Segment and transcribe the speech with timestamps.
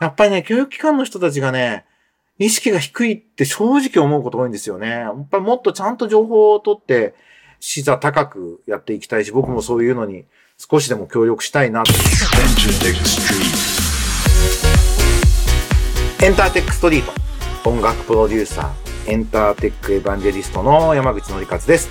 [0.00, 1.86] やっぱりね、教育機関の人たちがね、
[2.38, 4.90] 意識が低いって正直思うこと多いんですよね。
[4.90, 7.14] やっぱりもっとちゃんと情報を取って、
[7.60, 10.26] 視座高くやっていきたいし、僕もそういうのに
[10.58, 11.92] 少しでも協力したいなと。
[16.22, 17.12] エンターテックストリート。
[17.68, 21.88] 音楽プロデューサー、エンターテックエヴァンジェリストの山口のりかつです。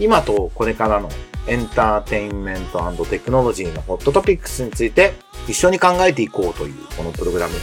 [0.00, 1.10] 今とこれからの
[1.46, 5.14] エンターテインメントテクノロジーのホットトピックスについて
[5.48, 7.54] 一緒に考えていこうというこのプログラム。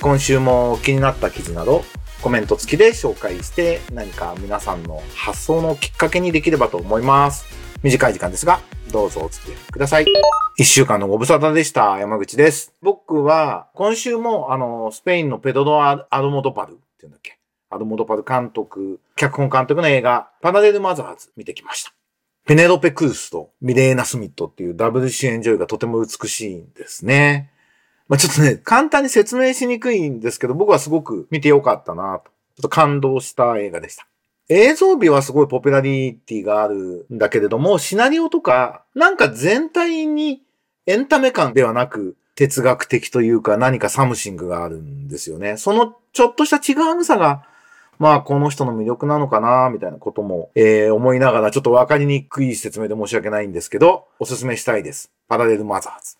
[0.00, 1.84] 今週も気になった記事など
[2.22, 7.44] コメント付きで紹介して何か皆さんの発想のきっかけにできればと思います。
[7.82, 10.06] 短い時間ですが、どうぞお付き合いください。
[10.56, 11.98] 一週間のご無沙汰でした。
[11.98, 12.72] 山口です。
[12.82, 21.95] 僕は今週もあの、スペインのペドロ・アルモドパルっていうんだっけアルモドパル監督、脚本監督の映画、パラレルマザーズ見てきました。
[22.46, 27.50] ペネロペ・クルスとミレーナ・スミットっていうダブル主演女優がとても美しいんですね。
[28.08, 32.30] まあ、ちょっとね、簡単に説明しにくいんですけど、僕はすごく見てよかったなと。
[32.56, 34.06] ちょっと感動した映画でした。
[34.48, 40.42] 映像美はすごいポピュラリティがあるんだけれども、シナリオとか、なんか全体に
[40.86, 45.56] エンタメ感ではなく、哲学的というか何か something があるんですよね。
[45.56, 47.42] そのちょっとした違うさが
[47.98, 55.10] まあ、この人の魅力なのかな、みたいなことも、えー、思いながら、ちょっとわかりにくい説明で申し訳ないんですけど、おすすめしたいです。
[55.28, 56.16] パラレルマザーズ。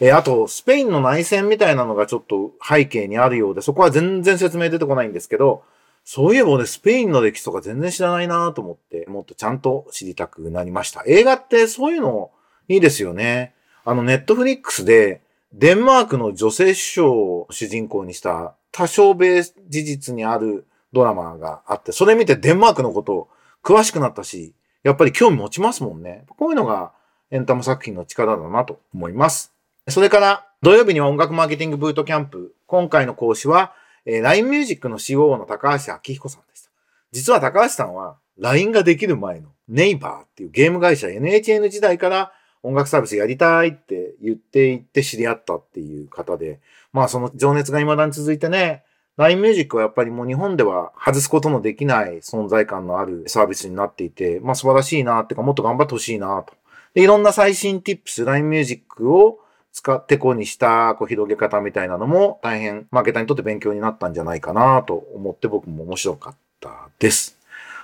[0.00, 5.62] えー、あと、スペインの内戦みたいなのがちょっと背景にあるようで、そこは全然説明出てこないんですけど、
[6.04, 11.02] そういえばね、スペインの歴史とか全然知らないなと思って、もっとちゃんと知りたくなりました。
[11.06, 12.30] 映画ってそういうの
[12.68, 13.54] いいですよね。
[13.84, 20.66] あの、ネットフリックスで、デンマークの女性首相を主人公にした多少米事実にある
[20.96, 23.28] ドラマがあって、それ見てデンマークのことを
[23.62, 26.24] 詳しくなったし、やっぱり興味持ちますもんね。
[26.38, 26.92] こういうのが
[27.30, 29.52] エンタメ作品の力だなと思います。
[29.88, 32.54] それから、土曜日には音楽マーケティングブートキャンプ。
[32.66, 33.74] 今回の講師は、
[34.06, 36.70] えー、LINE ミュージックの COO の高橋明彦さんでした。
[37.12, 42.32] 実は高橋さんは LINE ができる前のネイバーっていうゲーム会社 NHN 時代から
[42.62, 46.60] 音楽サービスやりたいって言っていって知り合ったっていう方で、
[46.92, 48.84] まあその情熱が未だに続いてね、
[49.16, 56.54] LINE ミュージックはやっぱりもう日本では外すことのできない存在感のあるサービスになっていて、まあ素晴らしいなってかもっと頑張ってほしいなと。
[56.94, 59.38] で、いろんな最新 tips、LINE ミュージックを
[59.72, 67.38] 使ってこうにしたこう広げ方みたいなのも大変マーケターにとって勉強になったんじゃないかなと思って僕も面白かったです。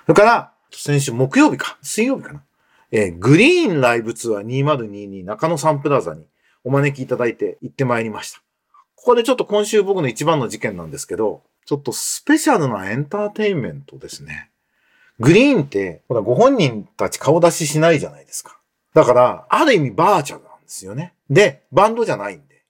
[0.05, 2.43] それから、先週木曜日か、水曜日かな。
[2.91, 6.27] えー、グリーンライブツアー2022中野サンプラザに
[6.63, 8.41] お招きいただいて行ってまいりました。
[9.03, 14.49] ここでちょっと今週僕の一番の事件なんですけど、ちょっとスペシャルなエンターテインメントですね。
[15.19, 18.57] グリーンって、ほら、ご本人たち顔出ししないじゃないですか。
[18.93, 21.13] だから、ある意味バーチャルなんですよね。
[21.29, 22.63] で、バンドじゃないんで。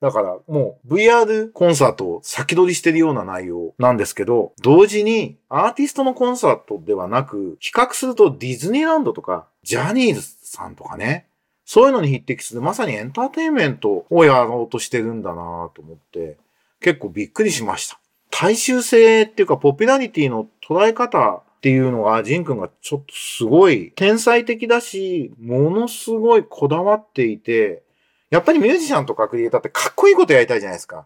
[0.00, 11.27] だから、もう VR コンサートを先取りしてるような内容なんですけど、同時にアーティストのコンサートではなく、比較するとディズニーランドとか、ジャニーズさんとかね、
[11.70, 16.38] そういうのに匹敵する、まさにエンターテインメントをやろうとしてるんだなと思って、
[16.80, 18.00] 結構びっくりしました。
[18.30, 27.82] 大衆性っていうか、ポピュラリティの捉え方っていうのが、ジン君がちょっとすごい天才的だし、ものすごいこだわっていて、
[28.30, 31.04] やっぱりミュージシャンとかクリエイターってかっこいいことやりたいじゃないですか。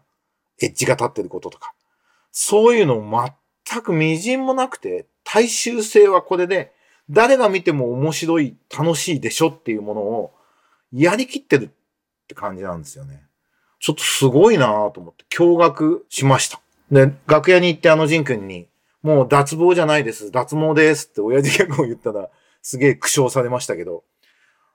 [0.61, 1.73] エッジが立ってることとか。
[2.31, 3.03] そういうの
[3.67, 6.71] 全く微塵もなくて、大衆性はこれで、
[7.09, 10.33] 誰が見ても面白い、楽しいでしょっていうものを
[10.93, 11.69] やりきってるっ
[12.27, 13.23] て感じなんですよね。
[13.79, 16.61] ちょっとすごいなと思って驚愕しました。
[16.91, 18.67] で、楽屋に行ってあのジン君に、
[19.01, 22.29] もう脱帽じゃないです、脱毛ですって親父ギャグを言ったら、
[22.61, 24.03] すげえ苦笑されましたけど、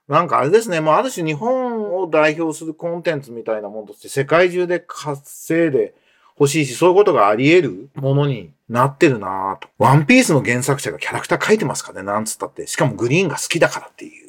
[0.07, 5.93] なんかあれですね、もうある種日本を代表するコンテンツみたいなものとして世界中で稼いで
[6.39, 9.69] 欲しいし、そういうことがあり得るものになってるなぁと。
[9.77, 12.67] ワンピースの原作者がキャラクター書いてますかね、なんつったって。
[12.67, 14.28] しかもグリーンが好きだからってい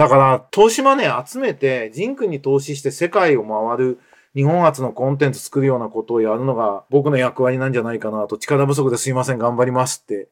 [0.00, 3.98] だから、投資マネー集めて、ジンクに投資して世界を回る
[4.34, 10.30] 日本初のコンテンツ作るようなことをやるのが僕の役割なんじゃないかなと、力不足ですいません、頑張りますって、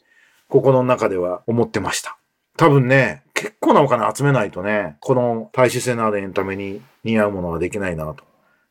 [0.48, 2.16] 心の中では思ってました。
[2.56, 8.24] 多分ね、結構なお金集めないとね、この大衆性のあるエンタメに似合うものはできないなと。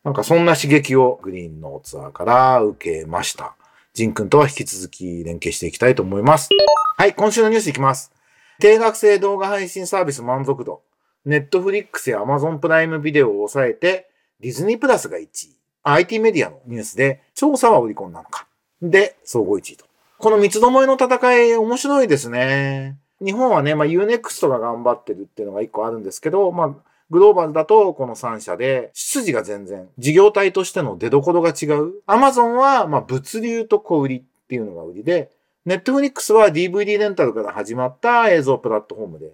[0.04, 3.56] なんかそんな刺激をグリーンのツアーから受けました。
[3.94, 6.50] ジン君とは引き続き連携していきたいと思います。
[6.98, 8.12] はい、今週のニュースいきます。
[8.60, 10.87] 定額制動画配信サービス満足度。
[11.28, 14.10] ネットフリックスやアマゾンプライムビデオを抑えて、
[14.40, 15.58] ディズニープラスが1位。
[15.84, 18.48] IT メディアのニュースで、調査は売り込んだのか。
[18.82, 19.86] で、総合1位と。
[20.18, 22.98] この三つどもえの戦い、面白いですね。
[23.22, 26.76] 日本はね、まあ Unext が頑張ってるっていうのが一個あるんですけど、まあ
[27.10, 31.94] グローバルだとこの3社で、出自が全然、事業体としての出所が違う。
[32.06, 35.32] アマゾンは、まあ、物流と小売りっていうのが売りで、
[35.66, 39.32] ネットフリックスは DVD レンタルから始まった映像プラットフォームで、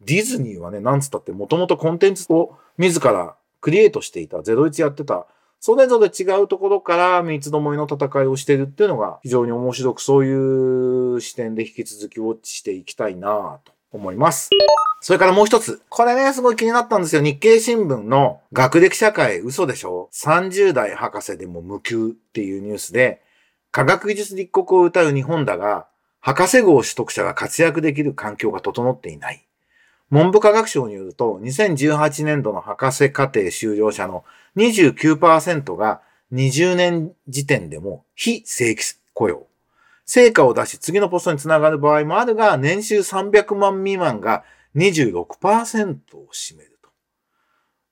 [0.00, 5.26] ディズニーはね、なんつったってもともとコンテンツを自らクリエイトしていた、01やってた、
[5.58, 14.50] それぞれ違うところから三つどもえの戦いをしてるっていうのが非常に面白くそういう視点で引き続きウォッチしていきたいなと思います。
[15.00, 15.82] それからもう一つ。
[15.88, 17.22] これね、すごい気になったんですよ。
[17.22, 23.22] 日経新聞の学歴社会嘘でしょ ?30 代博士でも無給っていうニュースで、
[23.70, 25.86] 科学技術立国を歌う日本だが、
[26.20, 29.46] 博士号取得者が活躍できる環境が整っていない。
[30.10, 34.24] 文部科学省によると、2018年度の博士課程修了者の
[34.56, 36.00] 29%が
[36.32, 38.82] 20年時点でも非正規
[39.14, 39.46] 雇用。
[40.04, 44.44] 成果を出し次のポストにつながる場合もあるが、年収300万未満が
[44.76, 45.16] 26%
[46.16, 46.90] を占めると。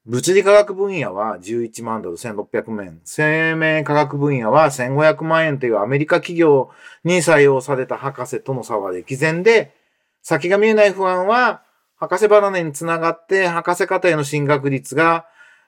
[0.06, 6.70] 物理科学分野は11万ドル1600万生命科学分野は1500万円というアメリカ企業
[7.02, 9.75] に採用された博士との差は歴然で、
[10.22, 11.63] 先が見えない不安は、
[11.96, 15.26] 博士離れにつながって博士課程の進学率が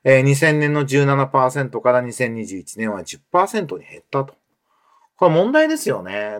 [0.08, 4.34] えー、2000年の17%から2021年は10%に減ったと。
[5.16, 6.38] これ問題ですよね。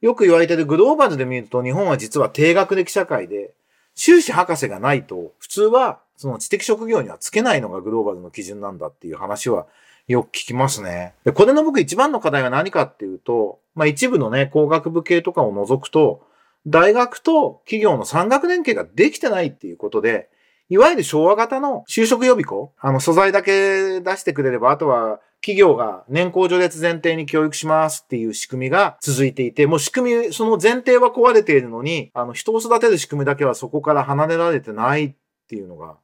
[0.00, 3.52] よく言われてるグローバルで見ると日本は実は低学歴社会で、
[3.96, 9.66] 修士博士がないと普通はその知的職業にはつけないのがグローバルの基準なんだっていう話は
[10.06, 11.14] よく聞きますね。
[11.24, 16.22] で、これの僕一番の課題は何かっていうと、まあ一部のね、工学部系とかを除くと、
[16.66, 20.28] 大学と企業の産学連携ができてないっていうことで、
[20.68, 35.14] いわゆる昭和型の就職予備校、あの素材だけ出してくれれば、あとは企業が年功序列前提に教育しますっていう仕組みが続いていて、もう仕組み、その前提は壊れているのに、あの人を育てる仕組みだけはそこから離れられてないっ
[35.48, 35.96] ていうのが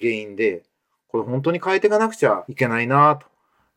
[0.00, 0.64] 原因で、
[1.08, 3.26] これ本当に変えていかなくちゃいけないなと。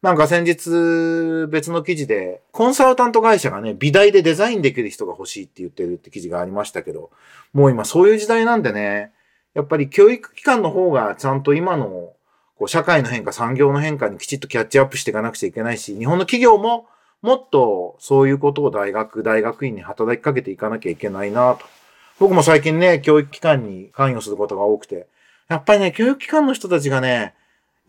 [0.01, 7.11] なんか先日別の記事で、コンサルタント会社がね、美大でデザインできる人が欲しいって言ってるって記事がありましたけど、
[7.53, 9.11] もう今そういう時代なんでね、
[9.53, 12.13] やっぱり教育機関の方がちゃんと今の
[12.57, 16.87] こう社会の変化、産業の変化にきちっとキャッチアップしていかなくちゃいけないし、日本の企業も
[17.21, 21.65] もっとそういうことを大学、大学院に働きかけていかなきゃいけないなと。
[22.17, 25.07] 僕も最近ね、教育機関に関与することが多くて、
[25.47, 27.35] やっぱりね、教育機関の人たちがね、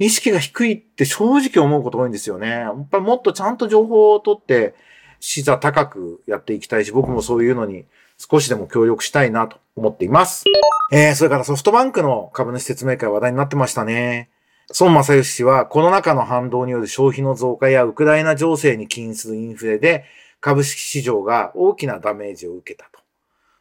[0.05, 2.49] 意識が低いって正直思うこと多いんですよね。
[2.49, 4.75] やっぱりもっとちゃんと情報を取って、
[5.21, 7.85] 視座高くやっていきたいし、僕もそういうのに
[8.19, 10.45] 少しでも協力したいなと思っています。
[10.91, 14.31] えー、それからソフトバンクの株主説明会話題になってましたね。
[14.79, 20.05] 孫正義氏は、コロナ禍の反動による消費の増加やウクライナ情勢に起因するインフレで、
[20.41, 23.01] 株式市場が大きなダメージを受けたと。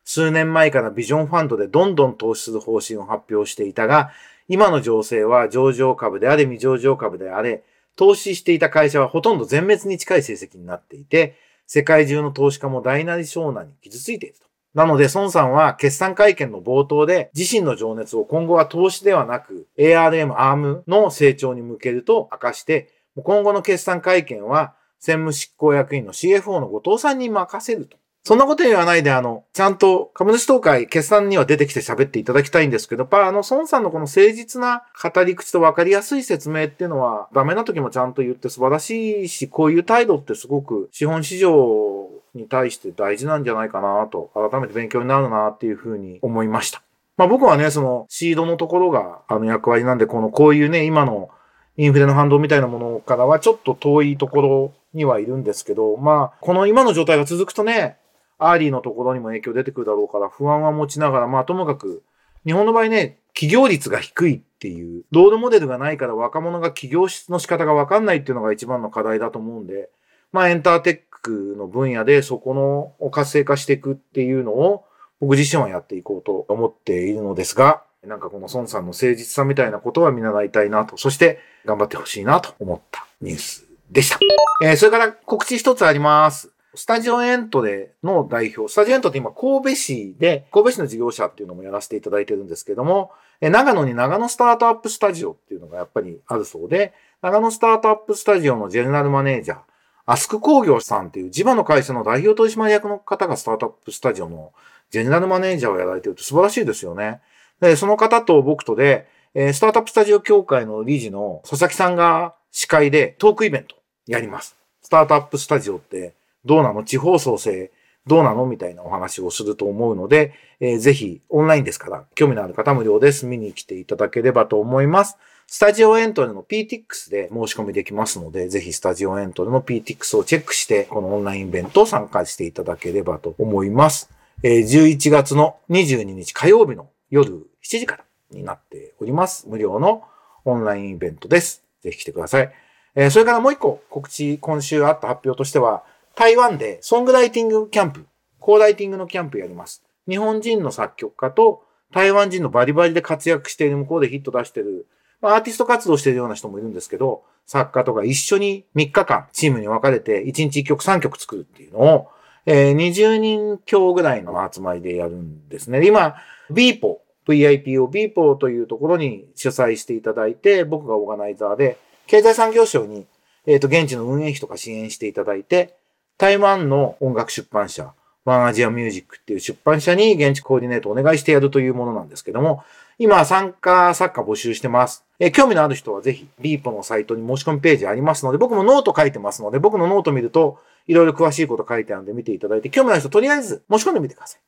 [0.03, 4.11] 数年前からビジョンファンドでどんどん投資する方針を発表していたが、
[4.47, 7.63] 今の情勢は上場株であれ未上場株であれ、
[7.95, 11.35] 投資していた会社はほとんど全滅に近い成績になっていて、
[11.67, 14.45] 世界中の投資家も大なり小なり傷ついていると。
[14.73, 22.89] なので、孫さんは決算会見の冒頭で自身の情熱を今後は投資ではなく ARM、ARM の成長に向けると明かして、
[23.21, 27.97] 今後の決算会見は専務執行役員の CFO の後藤さんに任せると。
[28.23, 46.83] そんなこと言わないで、あの、ちゃんと株主総会決算には出てきて喋っていただきたいんですけど、やっぱあの、孫さんのこの誠実な語り口と分かりやすい説明っていうのは、ダメな時もちゃんと言って素晴らしいし、こういう態度ってすごく資本市場に対して大事なんじゃないかなと、改めて勉強になるなっていうふうに思いました。
[47.17, 51.29] まあ僕はね、そのシードのところがあの役割なんで、このこういうね、今の
[51.77, 57.97] インフレの反動みたいなものからはちょっと遠いところにはいるんですけど、まあ、この今の状態が続くとね、
[58.41, 62.03] early のところにも影響出てくるだろうから不安は持ちながら、まあともかく、
[62.45, 69.89] 日本の場合ね、起業率が低いっていう、ロールモデルがないから若者が起業の仕方がわかんないっていうのが一番の課題だと思うんで、
[70.31, 74.85] まあエンターテックの分野でそこのを活性化していくっていうのを
[75.19, 84.17] 僕自身はやっていこうと思っているのですが、なんかこの孫さんの誠実さみたいなことは見習いたいなと、そして頑張ってほしいなと思ったニュースでした。
[84.63, 86.51] えー、それから告知一つあります。
[86.73, 93.11] スタジオエントでの代表、スタジオエントって今神戸市で、神戸市の事業者っていうのもやらせていただいてるんですけども、
[93.41, 99.59] 長野に長野スタートアップスタジオっていうのがやっぱりあるそうで、長野スタートアップスタジオのジェネラルマネージャー、
[100.05, 104.53] アスク工業さんっていう地場の会社の代表取締役の方がスタートアップスタジオの
[104.91, 107.19] ジェネラルマネージャーをやられてるって素晴らしいですよね。
[107.59, 113.75] で、その方と僕とで、スタートアップスタジオ協会の理事の佐々木さんが司会でトークイベント
[114.07, 114.55] やります。
[114.81, 116.13] スタートアップスタジオって
[116.45, 116.83] どうなの？
[116.83, 117.71] 地方創生
[118.07, 118.45] どうなの？
[118.45, 123.25] みたいなお話をすると思うので、えー、ぜひオンラインですから、興味のある方無料です。
[123.25, 125.17] 見に来ていただければと思います。
[125.47, 134.09] スタジオエントリーの PTX で申し込みできますので、ぜひスタジオエントリーの PTX をチェックして、このオンラインイベントを参加していただければと思います。
[134.43, 137.31] えー、11月の22日火曜日の夜
[137.63, 139.47] 7時からになっております。
[139.49, 140.05] 無料の
[140.45, 141.63] オンラインイベントです。
[141.81, 142.51] ぜひ来てください。
[142.95, 145.83] えー、それからもう一個告知、今週あった発表としては、
[146.15, 148.05] 台湾でソングライティングキャンプ、
[148.39, 149.83] コーライティングのキャンプやります。
[150.07, 154.87] 日本人の作曲家と台湾人のバリバリで活躍している向こうでヒット出してる
[155.21, 162.07] まあ、アーティスト活動してるような人もいるんですけど、作家とか一緒に3日間チームに分かれて1日1曲3曲作るっていうのを、
[162.45, 165.85] えー、20人強ぐらいの集まりでやるんですね。
[165.85, 166.15] 今、
[166.49, 166.97] BPO、
[167.27, 171.77] VIPO、VIPO というところに主催していただいて、僕がオーガナイザーで、
[172.07, 173.05] 経済産業省に、
[173.45, 175.75] えっ、ー、と、現地の運営費とか支援していただいて、
[176.21, 182.63] 台湾の音楽出版社、ワンアジアミュージックっていう出版社に現地コーディネートをお願いしてやるというものなんですけども、
[182.99, 185.03] 今参加作家募集してます。
[185.17, 194.41] え興味のある人はぜひ、 VIPO のサイトに申し込みページありますので、僕もノート書いてますので、僕のノート見ると、いろいろ詳しいこと書いてあるんで見ていただいて、興味のある人とりあえず申し込んでみてください。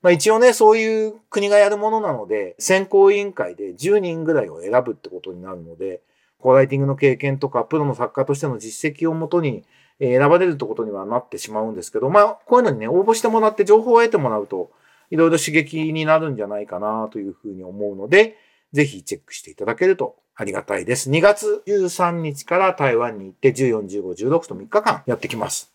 [0.00, 6.00] まあ一応ね、そういう国がやるものなので、選考委員会で10人ぐらいを選ぶってことになるので、
[6.38, 9.64] コーライティングの経験とか、プロの作家としての実績をもとに、
[10.00, 14.70] え選ばれるってことにはなってしまうんですけど、まあ、こういうのにね、応募してもらって情報を得てもらうと、
[15.10, 18.36] いろいろ刺激になるんじゃないかなというふうに思うので、
[18.72, 21.10] ぜひチェックしていただけるとありがたいです。
[21.10, 25.70] 2月13日から台湾に行って14、15、16と3日間やってきます。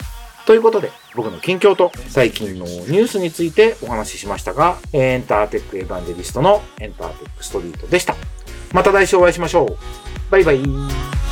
[0.45, 8.15] ということで、僕の近況と最近のニュースについてお話ししましたが、エンターテックエヴァンジェリストのエンターテックストリートでした。
[8.71, 9.77] また来週お会いしましょう。
[10.31, 11.24] バイバイ。